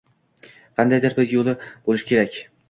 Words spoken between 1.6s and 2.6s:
bo‘lishi kerak